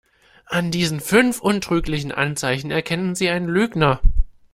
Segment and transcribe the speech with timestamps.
[0.47, 4.01] An diesen fünf untrüglichen Anzeichen erkennen Sie einen Lügner.